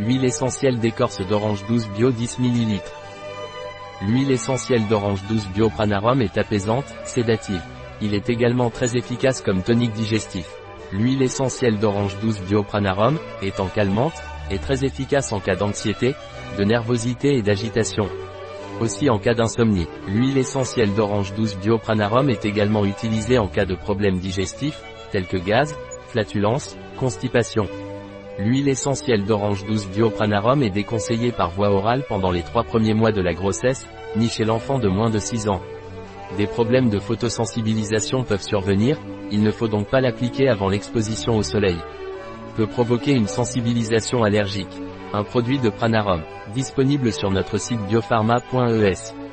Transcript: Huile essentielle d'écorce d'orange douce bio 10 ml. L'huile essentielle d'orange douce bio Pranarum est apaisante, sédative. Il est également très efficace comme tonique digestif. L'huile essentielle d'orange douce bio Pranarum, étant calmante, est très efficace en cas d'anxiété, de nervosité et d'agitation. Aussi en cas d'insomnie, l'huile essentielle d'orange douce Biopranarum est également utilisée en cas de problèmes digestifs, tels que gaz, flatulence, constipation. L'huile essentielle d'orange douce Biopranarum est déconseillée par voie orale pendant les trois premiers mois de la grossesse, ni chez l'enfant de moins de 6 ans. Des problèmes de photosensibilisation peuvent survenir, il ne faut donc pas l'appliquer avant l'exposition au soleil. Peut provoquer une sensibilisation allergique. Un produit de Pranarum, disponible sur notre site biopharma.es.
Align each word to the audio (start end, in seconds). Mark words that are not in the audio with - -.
Huile 0.00 0.24
essentielle 0.24 0.80
d'écorce 0.80 1.20
d'orange 1.20 1.64
douce 1.68 1.88
bio 1.88 2.10
10 2.10 2.40
ml. 2.40 2.80
L'huile 4.02 4.32
essentielle 4.32 4.88
d'orange 4.88 5.22
douce 5.28 5.46
bio 5.54 5.70
Pranarum 5.70 6.20
est 6.20 6.36
apaisante, 6.36 6.92
sédative. 7.04 7.62
Il 8.02 8.12
est 8.12 8.28
également 8.28 8.70
très 8.70 8.96
efficace 8.96 9.40
comme 9.40 9.62
tonique 9.62 9.92
digestif. 9.92 10.46
L'huile 10.92 11.22
essentielle 11.22 11.78
d'orange 11.78 12.18
douce 12.20 12.40
bio 12.40 12.64
Pranarum, 12.64 13.18
étant 13.40 13.68
calmante, 13.68 14.20
est 14.50 14.60
très 14.60 14.84
efficace 14.84 15.32
en 15.32 15.38
cas 15.38 15.54
d'anxiété, 15.54 16.16
de 16.58 16.64
nervosité 16.64 17.36
et 17.36 17.42
d'agitation. 17.42 18.08
Aussi 18.80 19.08
en 19.08 19.20
cas 19.20 19.34
d'insomnie, 19.34 19.86
l'huile 20.08 20.38
essentielle 20.38 20.92
d'orange 20.94 21.34
douce 21.34 21.56
Biopranarum 21.56 22.28
est 22.28 22.44
également 22.44 22.84
utilisée 22.84 23.38
en 23.38 23.46
cas 23.46 23.64
de 23.64 23.76
problèmes 23.76 24.18
digestifs, 24.18 24.82
tels 25.12 25.28
que 25.28 25.36
gaz, 25.36 25.76
flatulence, 26.08 26.76
constipation. 26.98 27.68
L'huile 28.38 28.68
essentielle 28.68 29.24
d'orange 29.24 29.64
douce 29.64 29.86
Biopranarum 29.86 30.62
est 30.62 30.70
déconseillée 30.70 31.30
par 31.30 31.50
voie 31.50 31.70
orale 31.70 32.04
pendant 32.08 32.32
les 32.32 32.42
trois 32.42 32.64
premiers 32.64 32.94
mois 32.94 33.12
de 33.12 33.20
la 33.20 33.32
grossesse, 33.32 33.86
ni 34.16 34.28
chez 34.28 34.44
l'enfant 34.44 34.80
de 34.80 34.88
moins 34.88 35.10
de 35.10 35.20
6 35.20 35.48
ans. 35.48 35.60
Des 36.36 36.48
problèmes 36.48 36.90
de 36.90 36.98
photosensibilisation 36.98 38.24
peuvent 38.24 38.42
survenir, 38.42 38.98
il 39.30 39.42
ne 39.42 39.52
faut 39.52 39.68
donc 39.68 39.88
pas 39.88 40.00
l'appliquer 40.00 40.48
avant 40.48 40.68
l'exposition 40.68 41.36
au 41.36 41.44
soleil. 41.44 41.78
Peut 42.56 42.66
provoquer 42.66 43.12
une 43.12 43.28
sensibilisation 43.28 44.24
allergique. 44.24 44.82
Un 45.12 45.22
produit 45.22 45.60
de 45.60 45.70
Pranarum, 45.70 46.22
disponible 46.52 47.12
sur 47.12 47.30
notre 47.30 47.58
site 47.58 47.80
biopharma.es. 47.86 49.23